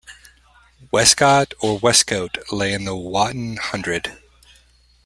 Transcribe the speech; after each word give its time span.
Westcott 0.89 1.53
or 1.61 1.77
Westcote 1.79 2.39
lay 2.51 2.73
in 2.73 2.85
the 2.85 2.95
Wotton 2.95 3.57
Hundred. 3.57 4.17